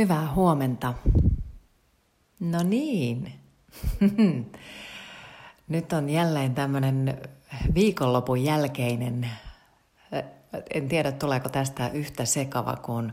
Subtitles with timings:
[0.00, 0.94] Hyvää huomenta.
[2.40, 3.32] No niin.
[5.68, 7.20] Nyt on jälleen tämmöinen
[7.74, 9.30] viikonlopun jälkeinen,
[10.74, 13.12] en tiedä tuleeko tästä yhtä sekava kuin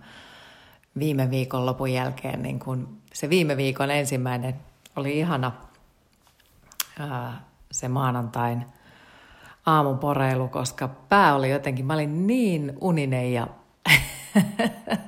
[0.99, 4.55] viime viikonlopun jälkeen, niin kuin se viime viikon ensimmäinen
[4.95, 5.51] oli ihana
[7.71, 8.65] se maanantain
[9.65, 13.47] aamuporeilu, koska pää oli jotenkin, mä olin niin uninen ja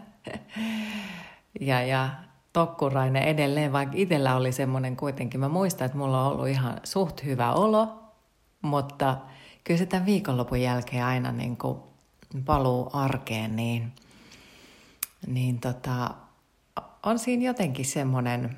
[1.59, 2.09] ja, ja
[2.53, 5.39] tokkurainen edelleen, vaikka itsellä oli semmoinen kuitenkin.
[5.39, 8.03] Mä muistan, että mulla on ollut ihan suht hyvä olo,
[8.61, 9.17] mutta
[9.63, 11.79] kyllä se tämän viikonlopun jälkeen aina niin kuin
[12.45, 13.93] paluu arkeen, niin,
[15.27, 16.09] niin tota,
[17.03, 18.55] on siinä jotenkin semmoinen,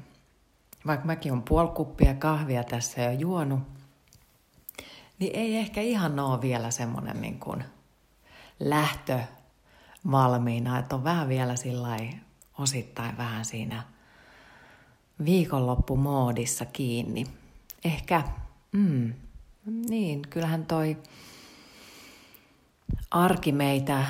[0.88, 3.60] vaikka mäkin on puoli kuppia kahvia tässä jo juonut,
[5.20, 7.64] niin ei ehkä ihan ole vielä semmoinen niin kuin
[8.60, 9.20] lähtö
[10.12, 11.98] valmiina, että on vähän vielä sillä
[12.58, 13.84] osittain vähän siinä
[15.26, 17.26] viikonloppumoodissa kiinni.
[17.86, 18.24] Ehkä,
[18.72, 19.14] mm,
[19.90, 20.98] niin, kyllähän toi
[23.12, 24.06] arki meitä,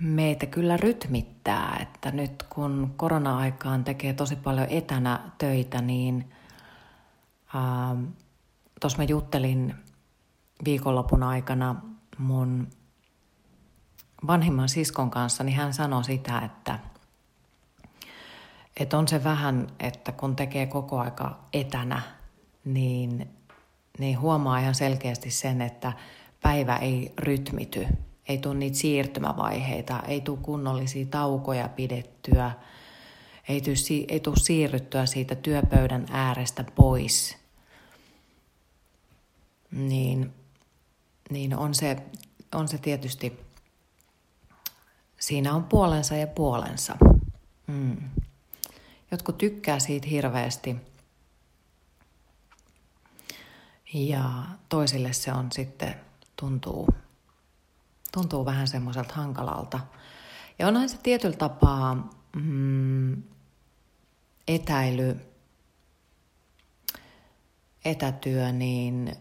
[0.00, 6.32] meitä kyllä rytmittää, että nyt kun korona-aikaan tekee tosi paljon etänä töitä, niin
[7.54, 8.04] ähm,
[8.80, 9.74] tuossa mä juttelin
[10.64, 11.76] viikonlopun aikana
[12.18, 12.68] mun
[14.26, 16.78] vanhimman siskon kanssa, niin hän sanoi sitä, että,
[18.76, 22.02] että on se vähän, että kun tekee koko aika etänä,
[22.64, 23.28] niin,
[23.98, 25.92] niin huomaa ihan selkeästi sen, että
[26.42, 27.86] päivä ei rytmity,
[28.28, 32.52] ei tule niitä siirtymävaiheita, ei tule kunnollisia taukoja pidettyä,
[33.48, 37.36] ei tule, ei tule siirryttyä siitä työpöydän äärestä pois.
[39.70, 40.32] Niin,
[41.30, 41.96] niin on, se,
[42.54, 43.40] on se tietysti
[45.20, 46.96] siinä on puolensa ja puolensa.
[47.66, 47.96] Mm.
[49.10, 50.76] Jotkut tykkää siitä hirveästi
[53.94, 55.94] ja toisille se on sitten
[56.36, 56.88] tuntuu,
[58.12, 59.80] tuntuu vähän semmoiselta hankalalta.
[60.58, 63.22] Ja onhan se tietyllä tapaa mm,
[64.48, 65.20] etäily,
[67.84, 69.16] etätyö, niin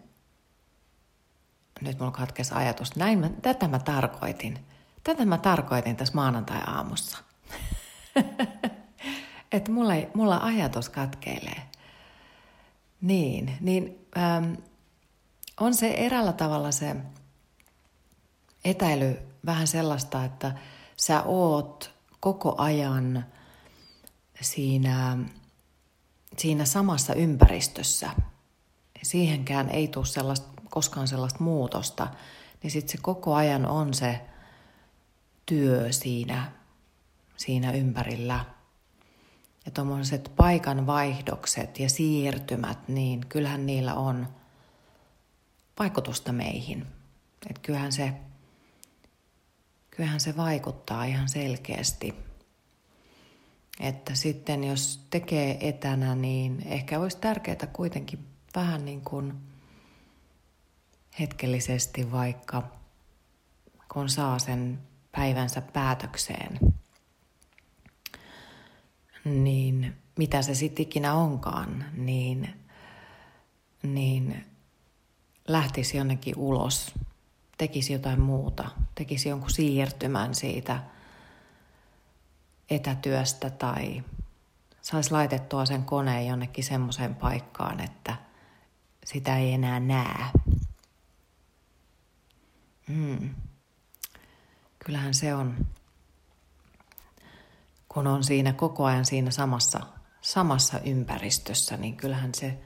[1.81, 2.95] nyt mulla katkesi ajatus.
[2.95, 4.65] Näin mä, tätä mä tarkoitin.
[5.03, 7.17] Tätä mä tarkoitin tässä maanantai-aamussa.
[9.51, 11.61] että mulla, mulla ajatus katkeilee.
[13.01, 14.53] Niin, niin ähm,
[15.59, 16.95] on se erällä tavalla se
[18.65, 20.51] etäily vähän sellaista, että
[20.97, 23.25] sä oot koko ajan
[24.41, 25.17] siinä,
[26.37, 28.09] siinä samassa ympäristössä.
[29.03, 32.07] Siihenkään ei tule sellaista, koskaan sellaista muutosta,
[32.63, 34.21] niin sitten se koko ajan on se
[35.45, 36.51] työ siinä,
[37.37, 38.45] siinä ympärillä.
[39.69, 44.27] Ja tuommoiset paikanvaihdokset ja siirtymät, niin kyllähän niillä on
[45.79, 46.85] vaikutusta meihin.
[47.49, 48.13] Että kyllähän se,
[49.91, 52.15] kyllähän se vaikuttaa ihan selkeästi.
[53.79, 59.33] Että sitten jos tekee etänä, niin ehkä olisi tärkeää kuitenkin vähän niin kuin
[61.19, 62.63] hetkellisesti vaikka,
[63.93, 64.79] kun saa sen
[65.11, 66.59] päivänsä päätökseen,
[69.29, 72.49] niin mitä se sitten ikinä onkaan, niin,
[73.83, 74.45] niin
[75.47, 76.93] lähtisi jonnekin ulos,
[77.57, 80.79] tekisi jotain muuta, tekisi jonkun siirtymän siitä
[82.69, 84.03] etätyöstä tai
[84.81, 88.15] saisi laitettua sen koneen jonnekin semmoiseen paikkaan, että
[89.05, 90.25] sitä ei enää näe.
[92.87, 93.29] Mm
[94.89, 95.67] kyllähän se on,
[97.89, 99.79] kun on siinä koko ajan siinä samassa,
[100.21, 102.59] samassa ympäristössä, niin kyllähän se,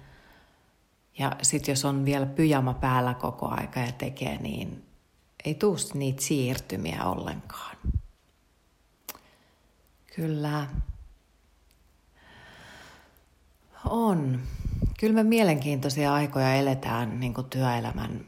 [1.19, 4.85] ja sitten jos on vielä pyjama päällä koko aika ja tekee, niin
[5.45, 7.77] ei tuu niitä siirtymiä ollenkaan.
[10.15, 10.67] Kyllä.
[13.85, 14.41] On.
[14.99, 18.25] Kyllä me mielenkiintoisia aikoja eletään niin työelämän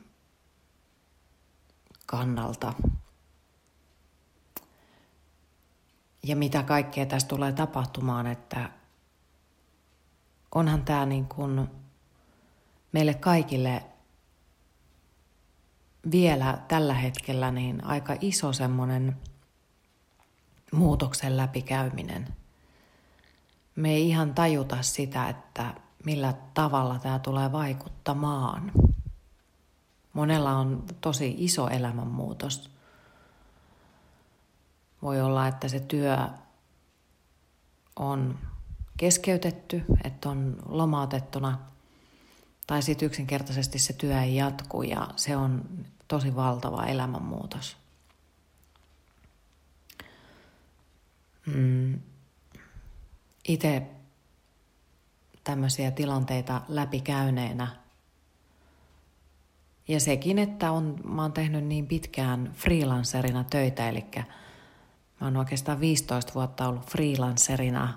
[2.06, 2.74] kannalta
[6.25, 8.69] ja mitä kaikkea tässä tulee tapahtumaan, että
[10.56, 11.68] onhan tämä niin kuin
[12.92, 13.83] meille kaikille
[16.12, 19.18] vielä tällä hetkellä niin aika iso semmoinen
[20.72, 22.28] muutoksen läpikäyminen.
[23.75, 25.74] Me ei ihan tajuta sitä, että
[26.06, 28.71] millä tavalla tämä tulee vaikuttamaan.
[30.13, 32.69] Monella on tosi iso elämänmuutos–
[35.01, 36.18] voi olla, että se työ
[37.95, 38.39] on
[38.97, 41.59] keskeytetty, että on lomautettuna,
[42.68, 45.65] tai sitten yksinkertaisesti se työ ei jatku ja se on
[46.07, 47.77] tosi valtava elämänmuutos.
[51.45, 52.00] Mm.
[53.47, 53.88] Itse
[55.44, 57.68] tämmöisiä tilanteita läpikäyneenä
[59.88, 64.06] ja sekin, että on, mä oon tehnyt niin pitkään freelancerina töitä, eli
[65.25, 67.94] mä oon oikeastaan 15 vuotta ollut freelancerina,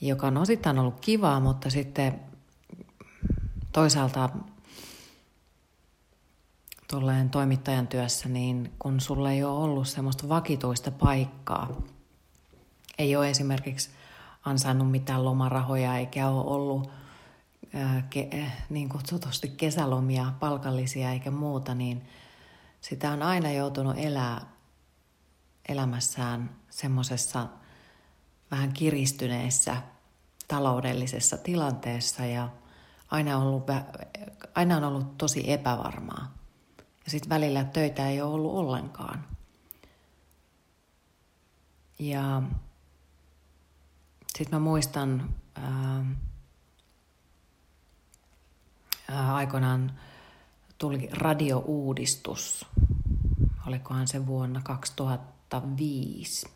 [0.00, 2.20] joka on osittain ollut kivaa, mutta sitten
[3.72, 4.30] toisaalta
[6.90, 11.82] tulleen toimittajan työssä, niin kun sulla ei ole ollut semmoista vakituista paikkaa,
[12.98, 13.90] ei ole esimerkiksi
[14.44, 16.90] ansainnut mitään lomarahoja eikä ole ollut
[18.10, 22.02] ke, niin kutsutusti kesälomia, palkallisia eikä muuta, niin
[22.80, 24.57] sitä on aina joutunut elää
[25.68, 27.46] elämässään semmoisessa
[28.50, 29.76] vähän kiristyneessä
[30.48, 32.48] taloudellisessa tilanteessa ja
[33.10, 33.66] aina on ollut,
[34.54, 36.34] aina on ollut tosi epävarmaa.
[37.04, 39.24] Ja sitten välillä töitä ei ole ollut ollenkaan.
[41.98, 42.42] Ja
[44.38, 46.04] sitten mä muistan ää,
[49.10, 50.00] ää, aikoinaan
[50.78, 52.66] tuli radiouudistus,
[53.68, 56.46] olikohan se vuonna 2005,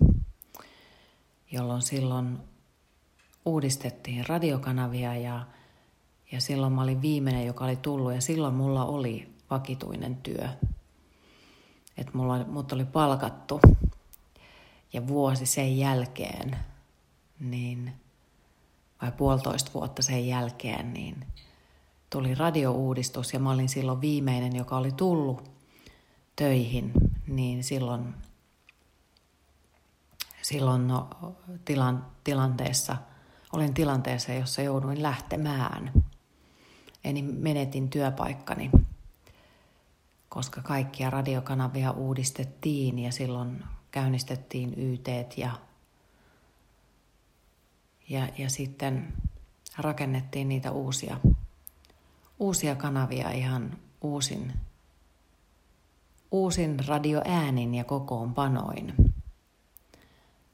[1.52, 2.38] jolloin silloin
[3.44, 5.46] uudistettiin radiokanavia ja,
[6.32, 10.48] ja silloin mä olin viimeinen, joka oli tullut ja silloin mulla oli vakituinen työ.
[11.96, 13.60] Että mulla, mut oli palkattu
[14.92, 16.56] ja vuosi sen jälkeen,
[17.40, 17.92] niin,
[19.02, 21.26] vai puolitoista vuotta sen jälkeen, niin
[22.10, 25.52] tuli radiouudistus ja mä olin silloin viimeinen, joka oli tullut
[26.42, 26.92] töihin,
[27.26, 28.14] niin silloin,
[30.42, 31.10] silloin no,
[31.64, 32.96] tilan, tilanteessa,
[33.52, 35.92] olin tilanteessa, jossa jouduin lähtemään.
[37.04, 38.70] Eli menetin työpaikkani,
[40.28, 45.50] koska kaikkia radiokanavia uudistettiin ja silloin käynnistettiin YT ja,
[48.08, 49.12] ja, ja sitten
[49.78, 51.16] rakennettiin niitä uusia
[52.42, 54.52] uusia kanavia ihan uusin,
[56.32, 58.94] uusin radioäänin ja kokoonpanoin.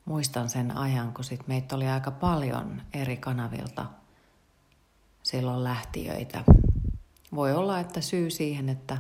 [0.04, 3.86] Muistan sen ajan, kun sit meitä oli aika paljon eri kanavilta
[5.22, 6.44] silloin lähtiöitä.
[7.34, 8.98] Voi olla, että syy siihen, että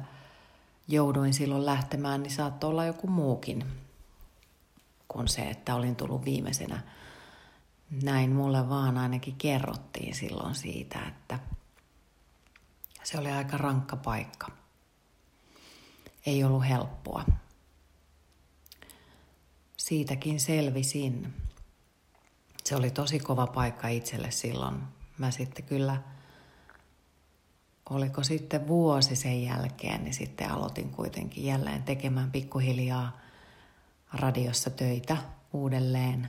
[0.88, 3.64] jouduin silloin lähtemään, niin saattoi olla joku muukin
[5.08, 6.82] kuin se, että olin tullut viimeisenä.
[8.02, 11.38] Näin mulle vaan ainakin kerrottiin silloin siitä, että–
[13.08, 14.57] se oli aika rankka paikka.
[16.26, 17.24] Ei ollut helppoa.
[19.76, 21.34] Siitäkin selvisin.
[22.64, 24.76] Se oli tosi kova paikka itselle silloin.
[25.18, 26.02] Mä sitten kyllä,
[27.90, 33.20] oliko sitten vuosi sen jälkeen, niin sitten aloitin kuitenkin jälleen tekemään pikkuhiljaa
[34.12, 35.16] radiossa töitä
[35.52, 36.28] uudelleen.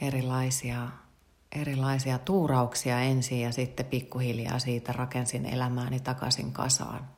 [0.00, 0.88] Erilaisia
[1.52, 7.15] erilaisia tuurauksia ensin ja sitten pikkuhiljaa siitä rakensin elämääni takaisin kasaan.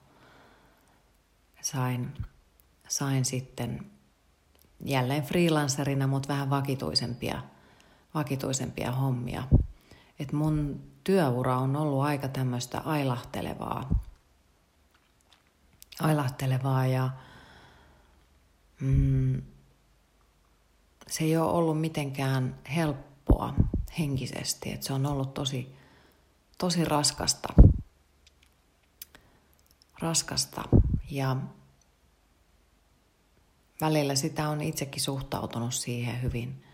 [1.72, 2.14] Sain,
[2.88, 3.90] sain sitten
[4.84, 7.42] jälleen freelancerina, mutta vähän vakituisempia,
[8.14, 9.44] vakituisempia hommia.
[10.18, 14.02] Et mun työura on ollut aika tämmöistä ailahtelevaa.
[16.00, 17.10] Ailahtelevaa ja
[18.80, 19.42] mm,
[21.06, 23.54] se ei ole ollut mitenkään helppoa
[23.98, 24.72] henkisesti.
[24.72, 25.76] Että se on ollut tosi,
[26.58, 27.48] tosi raskasta.
[29.98, 30.62] Raskasta.
[31.10, 31.36] Ja
[33.80, 36.64] välillä sitä on itsekin suhtautunut siihen hyvin,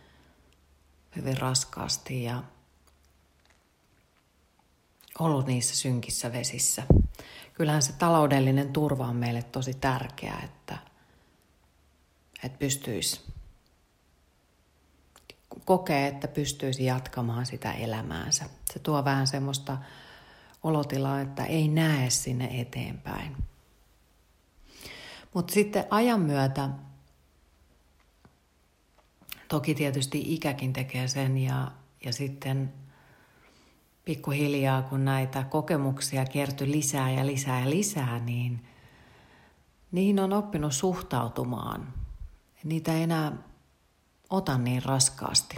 [1.17, 2.43] hyvin raskaasti ja
[5.19, 6.83] ollut niissä synkissä vesissä.
[7.55, 10.79] Kyllähän se taloudellinen turva on meille tosi tärkeää, että,
[12.43, 13.21] että pystyisi
[15.65, 18.45] kokee, että pystyisi jatkamaan sitä elämäänsä.
[18.73, 19.79] Se tuo vähän semmoista
[20.63, 23.37] olotilaa, että ei näe sinne eteenpäin.
[25.35, 26.69] Mutta sitten ajan myötä,
[29.55, 31.71] toki tietysti ikäkin tekee sen ja,
[32.05, 32.73] ja sitten
[34.05, 38.65] pikkuhiljaa, kun näitä kokemuksia kertyi lisää ja lisää ja lisää, niin
[39.93, 41.95] niihin on oppinut suhtautumaan.
[42.65, 43.33] Niitä ei enää
[44.31, 45.57] ota niin raskaasti.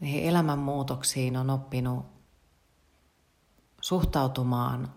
[0.00, 2.06] Niihin elämänmuutoksiin on oppinut
[3.80, 4.92] suhtautumaan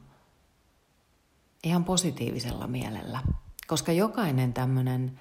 [1.63, 3.21] ihan positiivisella mielellä,
[3.67, 5.19] koska jokainen tämmöinen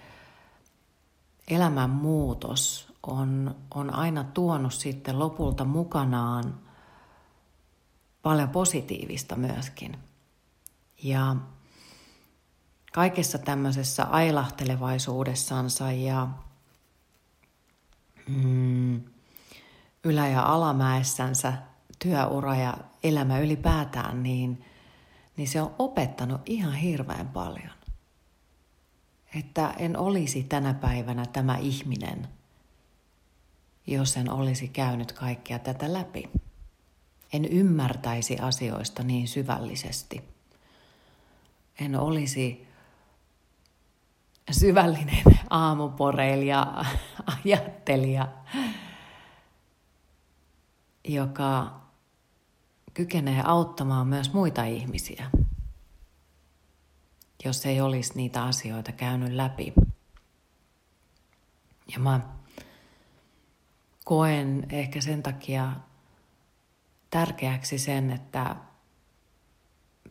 [1.50, 6.60] elämän muutos on, on aina tuonut sitten lopulta mukanaan
[8.22, 9.98] paljon positiivista myöskin.
[11.02, 11.36] Ja
[12.92, 16.28] kaikessa tämmöisessä ailahtelevaisuudessansa ja
[18.28, 19.00] mm,
[20.04, 21.52] ylä- ja alamäessänsä
[21.98, 24.64] työura ja elämä ylipäätään, niin,
[25.36, 27.79] niin se on opettanut ihan hirveän paljon.
[29.34, 32.28] Että en olisi tänä päivänä tämä ihminen,
[33.86, 36.30] jos en olisi käynyt kaikkea tätä läpi.
[37.32, 40.22] En ymmärtäisi asioista niin syvällisesti.
[41.80, 42.66] En olisi
[44.50, 46.84] syvällinen aamuporeilija,
[47.44, 48.28] ajattelija,
[51.04, 51.80] joka
[52.94, 55.30] kykenee auttamaan myös muita ihmisiä,
[57.44, 59.72] jos ei olisi niitä asioita käynyt läpi.
[61.92, 62.20] Ja mä
[64.04, 65.72] koen ehkä sen takia
[67.10, 68.56] tärkeäksi sen, että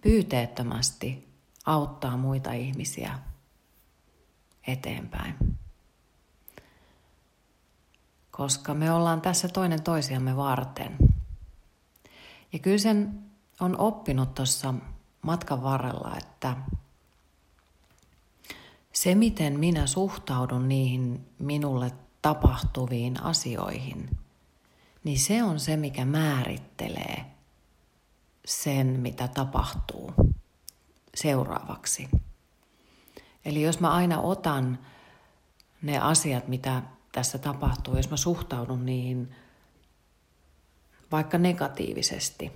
[0.02, 1.30] pyyteettömästi
[1.66, 3.20] auttaa muita ihmisiä
[4.68, 5.60] eteenpäin.
[8.32, 10.98] Koska me ollaan tässä toinen toisiamme varten.
[12.54, 13.24] Ja kyllä sen
[13.60, 14.74] on oppinut tuossa
[15.22, 16.56] matkan varrella, että
[19.00, 21.92] se miten minä suhtaudun niihin minulle
[22.22, 24.10] tapahtuviin asioihin,
[25.04, 27.26] niin se on se, mikä määrittelee
[28.46, 30.14] sen, mitä tapahtuu
[31.16, 32.10] seuraavaksi.
[33.46, 34.80] Eli jos mä aina otan
[35.82, 39.36] ne asiat, mitä tässä tapahtuu, jos mä suhtaudun niihin
[41.12, 42.52] vaikka negatiivisesti,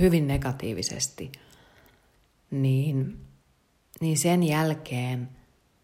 [0.00, 1.32] hyvin negatiivisesti,
[2.50, 3.26] niin,
[4.00, 5.28] niin sen jälkeen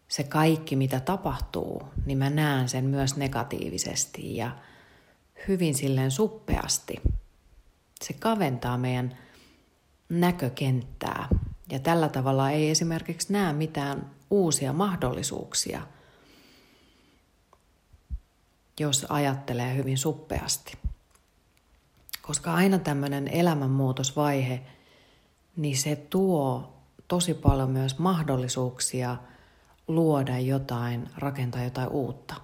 [0.07, 4.57] se kaikki, mitä tapahtuu, niin mä näen sen myös negatiivisesti ja
[5.47, 6.95] hyvin silleen suppeasti.
[8.01, 9.17] Se kaventaa meidän
[10.09, 11.27] näkökenttää
[11.71, 15.81] ja tällä tavalla ei esimerkiksi näe mitään uusia mahdollisuuksia,
[18.79, 20.73] jos ajattelee hyvin suppeasti.
[22.21, 24.61] Koska aina tämmöinen elämänmuutosvaihe,
[25.57, 26.73] niin se tuo
[27.07, 29.17] tosi paljon myös mahdollisuuksia
[29.87, 32.35] luoda jotain, rakentaa jotain uutta.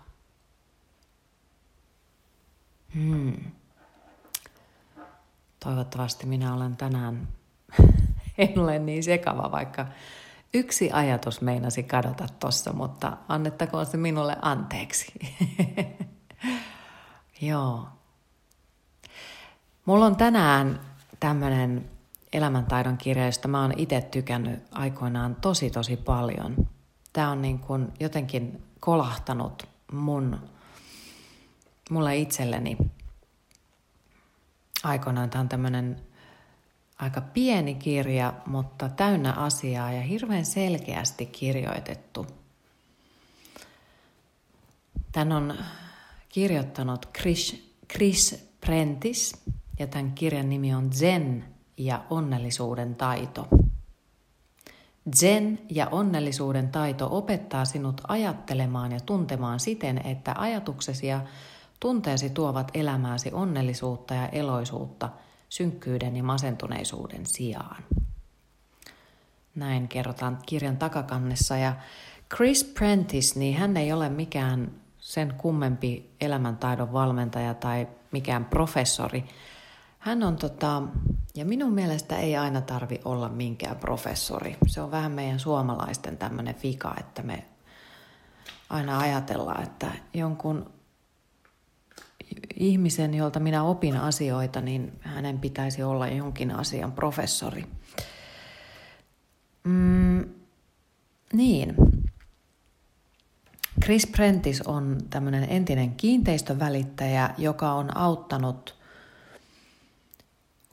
[2.96, 3.52] Hmm.
[5.60, 7.28] Toivottavasti minä olen tänään
[8.38, 9.86] en ole niin sekava, vaikka
[10.54, 15.14] yksi ajatus meinasi kadota tossa, mutta annettakoon se minulle anteeksi.
[17.42, 17.88] Joo.
[19.86, 20.80] Mulla on tänään
[21.20, 21.90] tämmöinen
[22.34, 26.68] elämäntaidon kirja, josta mä oon itse tykännyt aikoinaan tosi tosi paljon.
[27.14, 30.40] Tämä on niin kuin jotenkin kolahtanut mun,
[31.90, 32.78] mulle itselleni.
[34.84, 36.02] Aikoinaan tämä on tämmöinen
[37.00, 42.28] aika pieni kirja, mutta täynnä asiaa ja hirveän selkeästi kirjoitettu.
[45.12, 45.58] Tän on
[46.30, 49.44] kirjoittanut Chris, Chris Prentis
[49.80, 53.48] ja tämän kirjan nimi on Zen ja onnellisuuden taito.
[55.16, 61.22] Zen ja onnellisuuden taito opettaa sinut ajattelemaan ja tuntemaan siten, että ajatuksesi ja
[61.80, 65.10] tunteesi tuovat elämääsi onnellisuutta ja eloisuutta–
[65.54, 67.84] synkkyyden ja masentuneisuuden sijaan.
[69.56, 71.74] Näin kerrotaan kirjan takakannessa ja
[72.36, 79.24] Chris Prentice, niin hän ei ole mikään sen kummempi elämäntaidon valmentaja tai mikään professori.
[80.04, 80.84] Hän on tota,
[81.36, 84.58] ja minun mielestä ei aina tarvi olla minkään professori.
[84.68, 87.46] Se on vähän meidän suomalaisten tämmöinen vika, että me
[88.70, 90.72] aina ajatellaan, että jonkun
[92.56, 97.66] ihmisen, jolta minä opin asioita, niin hänen pitäisi olla jonkin asian professori.
[99.64, 100.30] Mm,
[101.34, 101.76] niin.
[103.84, 108.83] Chris Prentice on tämmöinen entinen kiinteistövälittäjä, joka on auttanut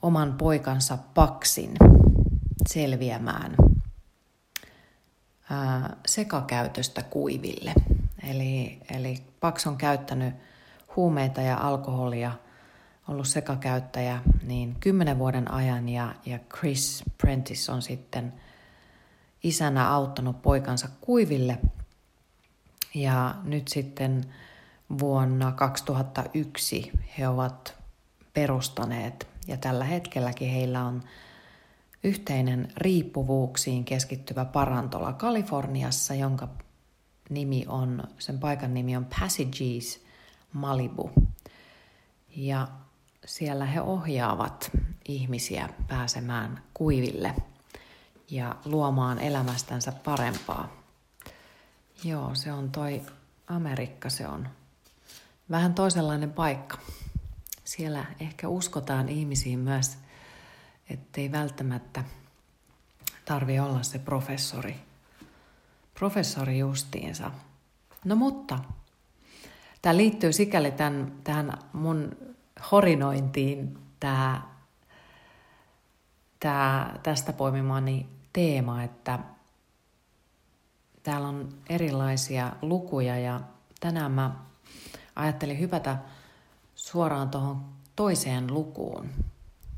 [0.01, 1.71] oman poikansa Paksin
[2.67, 3.55] selviämään
[5.49, 7.73] ää, sekakäytöstä kuiville.
[8.23, 10.35] Eli, eli Paks on käyttänyt
[10.95, 12.31] huumeita ja alkoholia,
[13.07, 18.33] ollut sekakäyttäjä niin kymmenen vuoden ajan ja, ja Chris Prentice on sitten
[19.43, 21.57] isänä auttanut poikansa kuiville.
[22.93, 24.33] Ja nyt sitten
[24.99, 27.75] vuonna 2001 he ovat
[28.33, 31.03] perustaneet ja tällä hetkelläkin heillä on
[32.03, 36.47] yhteinen riippuvuuksiin keskittyvä parantola Kaliforniassa, jonka
[37.29, 40.03] nimi on, sen paikan nimi on Passages
[40.53, 41.11] Malibu.
[42.35, 42.67] Ja
[43.25, 44.71] siellä he ohjaavat
[45.05, 47.35] ihmisiä pääsemään kuiville
[48.29, 50.81] ja luomaan elämästänsä parempaa.
[52.03, 53.01] Joo, se on toi
[53.47, 54.47] Amerikka, se on
[55.51, 56.77] vähän toisenlainen paikka.
[57.63, 59.97] Siellä ehkä uskotaan ihmisiin myös,
[60.89, 62.03] ettei välttämättä
[63.25, 64.75] tarvi olla se professori.
[65.93, 67.31] Professori justiinsa.
[68.05, 68.59] No mutta,
[69.81, 72.17] tämä liittyy sikäli tämän, tähän mun
[72.71, 74.41] horinointiin, tämä,
[76.39, 79.19] tämä tästä poimimani teema, että
[81.03, 83.41] täällä on erilaisia lukuja ja
[83.79, 84.35] tänään mä
[85.15, 85.97] ajattelin hypätä
[86.91, 89.09] suoraan tuohon toiseen lukuun,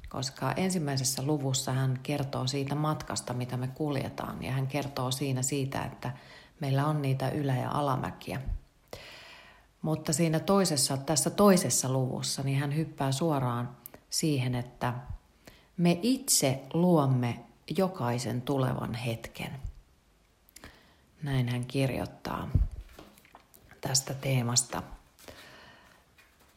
[0.10, 5.86] koska ensimmäisessä luvussa hän kertoo siitä matkasta, mitä me kuljetaan, ja hän kertoo siinä siitä,
[5.86, 6.14] että
[6.60, 8.42] meillä on niitä ylä- ja alamäkiä.
[9.82, 13.78] Mutta siinä toisessa, tässä toisessa luvussa, niin hän hyppää suoraan
[14.10, 14.94] siihen, että
[15.78, 17.40] me itse luomme
[17.78, 19.52] jokaisen tulevan hetken.
[21.24, 22.50] Näin hän kirjoittaa
[23.82, 24.84] tästä teemasta.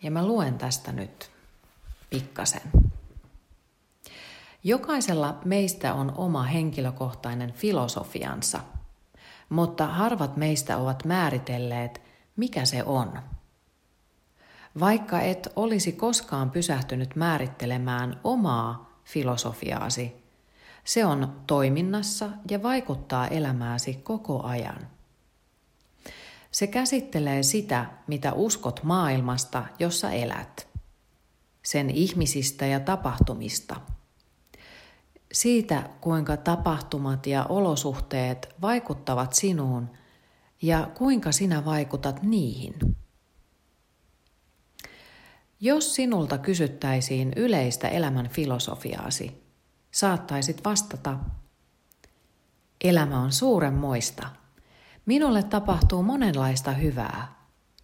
[0.06, 1.30] Ja mä luen tästä nyt
[2.10, 2.62] pikkasen.
[4.64, 8.60] Jokaisella meistä on oma henkilökohtainen filosofiansa,
[9.48, 12.02] mutta harvat meistä ovat määritelleet,
[12.36, 13.18] mikä se on.
[14.80, 20.16] Vaikka et olisi koskaan pysähtynyt määrittelemään omaa filosofiaasi,
[20.84, 24.95] se on toiminnassa ja vaikuttaa elämääsi koko ajan.
[26.56, 30.68] Se käsittelee sitä, mitä uskot maailmasta, jossa elät,
[31.62, 33.80] sen ihmisistä ja tapahtumista,
[35.32, 39.90] siitä, kuinka tapahtumat ja olosuhteet vaikuttavat sinuun
[40.62, 42.74] ja kuinka sinä vaikutat niihin.
[45.60, 49.42] Jos sinulta kysyttäisiin yleistä elämän filosofiaasi,
[49.90, 51.18] saattaisit vastata,
[52.84, 54.45] elämä on suuremmoista.
[55.06, 57.34] Minulle tapahtuu monenlaista hyvää.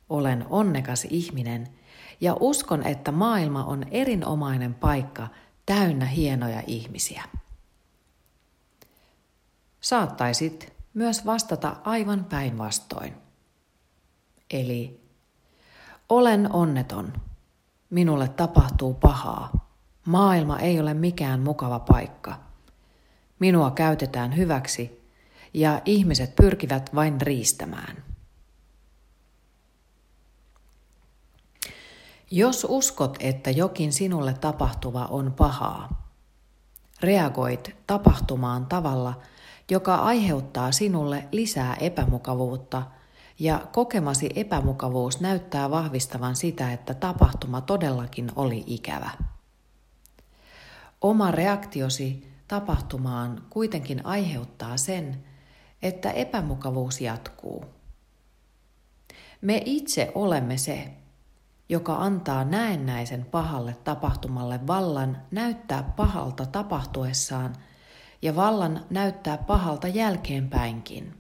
[0.08, 1.68] Olen onnekas ihminen
[2.20, 5.28] ja uskon, että maailma on erinomainen paikka
[5.66, 7.24] täynnä hienoja ihmisiä.
[9.80, 13.14] Saattaisit myös vastata aivan päinvastoin.
[14.50, 15.00] Eli
[16.08, 17.12] olen onneton.
[17.90, 19.68] Minulle tapahtuu pahaa.
[20.06, 22.40] Maailma ei ole mikään mukava paikka.
[23.38, 25.01] Minua käytetään hyväksi
[25.54, 28.04] ja ihmiset pyrkivät vain riistämään.
[32.30, 36.08] Jos uskot, että jokin sinulle tapahtuva on pahaa,
[37.00, 39.20] reagoit tapahtumaan tavalla,
[39.70, 42.82] joka aiheuttaa sinulle lisää epämukavuutta,
[43.38, 49.10] ja kokemasi epämukavuus näyttää vahvistavan sitä, että tapahtuma todellakin oli ikävä.
[51.00, 55.24] Oma reaktiosi tapahtumaan kuitenkin aiheuttaa sen,
[55.82, 57.64] että epämukavuus jatkuu.
[59.40, 60.90] Me itse olemme se,
[61.68, 67.56] joka antaa näennäisen pahalle tapahtumalle vallan näyttää pahalta tapahtuessaan
[68.22, 71.14] ja vallan näyttää pahalta jälkeenpäinkin.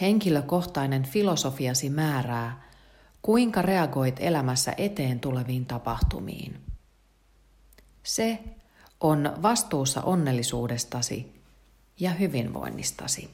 [0.00, 2.68] Henkilökohtainen filosofiasi määrää,
[3.22, 6.60] kuinka reagoit elämässä eteen tuleviin tapahtumiin.
[8.02, 8.38] Se
[9.00, 11.37] on vastuussa onnellisuudestasi
[12.00, 13.30] ja hyvinvoinnistasi.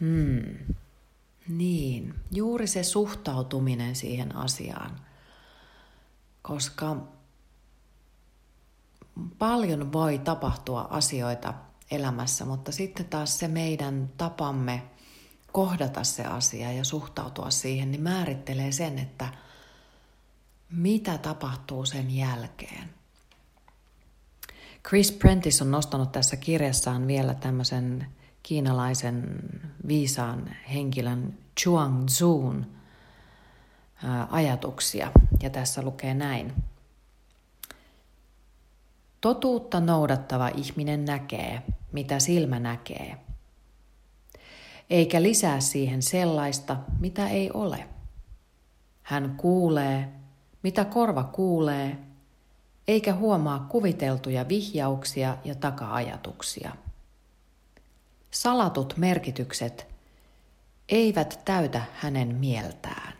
[0.00, 0.74] Hmm.
[1.48, 5.00] Niin, juuri se suhtautuminen siihen asiaan.
[6.42, 6.96] Koska
[9.38, 11.54] paljon voi tapahtua asioita
[11.90, 14.82] elämässä, mutta sitten taas se meidän tapamme
[15.52, 19.28] kohdata se asia ja suhtautua siihen, niin määrittelee sen, että–
[20.74, 22.90] mitä tapahtuu sen jälkeen.
[24.88, 28.06] Chris Prentice on nostanut tässä kirjassaan vielä tämmöisen
[28.42, 29.42] kiinalaisen
[29.88, 32.66] viisaan henkilön Chuang Tzuun
[34.30, 35.12] ajatuksia.
[35.42, 36.52] Ja tässä lukee näin.
[39.20, 43.16] Totuutta noudattava ihminen näkee, mitä silmä näkee,
[44.90, 47.88] eikä lisää siihen sellaista, mitä ei ole.
[49.02, 50.08] Hän kuulee,
[50.62, 51.98] mitä korva kuulee,
[52.88, 56.76] eikä huomaa kuviteltuja vihjauksia ja taka-ajatuksia.
[58.30, 59.86] Salatut merkitykset
[60.88, 63.14] eivät täytä hänen mieltään.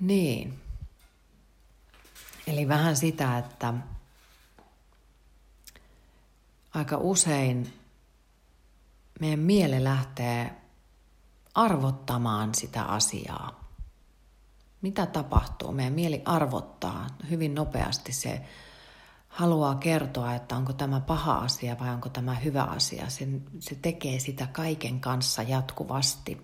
[0.00, 0.60] Niin.
[2.46, 3.74] Eli vähän sitä, että
[6.74, 7.72] aika usein
[9.20, 10.56] meidän mieli lähtee
[11.54, 13.65] arvottamaan sitä asiaa.
[14.82, 15.72] Mitä tapahtuu?
[15.72, 18.42] Meidän mieli arvottaa hyvin nopeasti se
[19.28, 23.10] haluaa kertoa, että onko tämä paha asia vai onko tämä hyvä asia.
[23.10, 23.28] Se,
[23.60, 26.40] se tekee sitä kaiken kanssa jatkuvasti.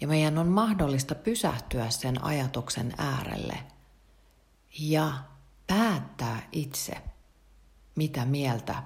[0.00, 3.58] Ja meidän on mahdollista pysähtyä sen ajatuksen äärelle
[4.78, 5.12] ja
[5.66, 7.02] päättää itse,
[7.94, 8.82] mitä mieltä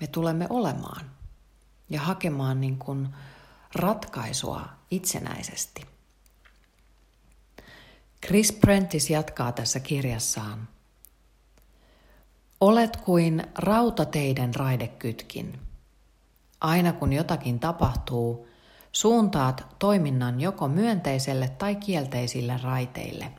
[0.00, 1.10] me tulemme olemaan
[1.90, 3.08] ja hakemaan niin kuin
[3.74, 5.89] ratkaisua itsenäisesti.
[8.26, 10.68] Chris Prentice jatkaa tässä kirjassaan.
[12.60, 15.58] Olet kuin rautateiden raidekytkin.
[16.60, 18.48] Aina kun jotakin tapahtuu,
[18.92, 23.32] suuntaat toiminnan joko myönteiselle tai kielteisille raiteille.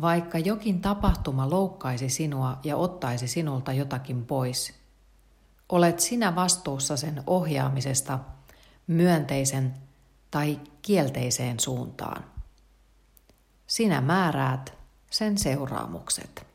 [0.00, 4.74] Vaikka jokin tapahtuma loukkaisi sinua ja ottaisi sinulta jotakin pois,
[5.68, 8.18] olet sinä vastuussa sen ohjaamisesta
[8.86, 9.74] myönteisen
[10.30, 12.33] tai kielteiseen suuntaan.
[13.74, 14.74] Sinä määräät
[15.10, 16.46] sen seuraamukset.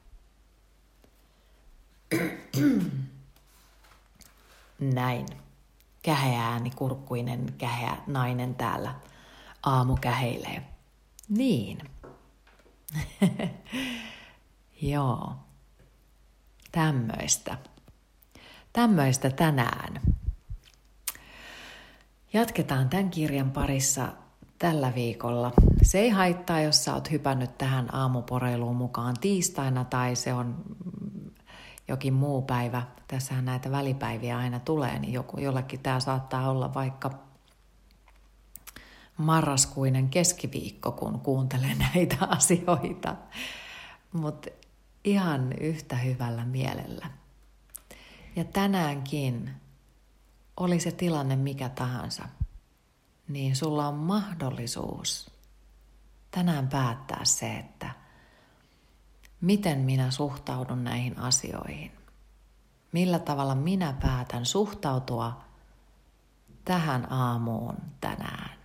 [4.80, 5.26] Näin.
[6.04, 8.96] Käheä ääni, kurkkuinen, käheä nainen täällä
[9.64, 10.64] aamu käheilee.
[11.30, 11.90] Niin.
[14.82, 15.36] Joo.
[16.72, 17.58] Tämmöistä.
[18.74, 20.02] Tämmöistä tänään.
[22.34, 24.08] Jatketaan tämän kirjan parissa
[24.60, 25.52] tällä viikolla.
[25.82, 30.56] Se ei haittaa, jos sä oot hypännyt tähän aamuporeiluun mukaan tiistaina tai se on
[31.88, 32.84] jokin muu päivä.
[33.08, 37.12] Tässähän näitä välipäiviä aina tulee, niin joku, jollekin tämä saattaa olla vaikka
[39.18, 43.16] marraskuinen keskiviikko, kun kuuntelen näitä asioita.
[44.14, 44.50] Mutta
[45.04, 47.08] ihan yhtä hyvällä mielellä.
[48.36, 49.50] Ja tänäänkin,
[50.58, 52.26] oli se tilanne mikä tahansa,
[53.30, 55.32] niin sulla on mahdollisuus
[56.32, 57.90] tänään päättää se, että
[59.42, 61.92] miten minä suhtaudun näihin asioihin.
[62.92, 65.42] Millä tavalla minä päätän suhtautua
[66.66, 68.60] tähän aamuun tänään.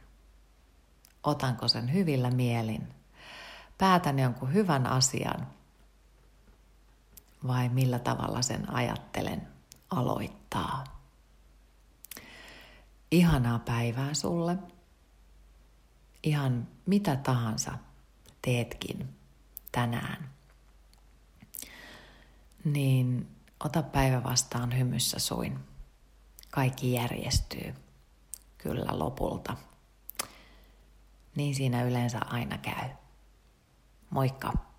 [1.22, 2.88] Otanko sen hyvillä mielin?
[3.78, 5.46] Päätän jonkun hyvän asian
[7.46, 9.48] vai millä tavalla sen ajattelen
[9.90, 10.93] aloittaa.
[13.14, 14.58] Ihanaa päivää sulle.
[16.22, 17.78] Ihan mitä tahansa
[18.42, 19.08] teetkin
[19.72, 20.30] tänään.
[22.64, 23.28] Niin
[23.64, 25.58] ota päivä vastaan hymyssä suin.
[26.50, 27.74] Kaikki järjestyy
[28.58, 29.56] kyllä lopulta.
[31.36, 32.88] Niin siinä yleensä aina käy.
[34.10, 34.73] Moikka!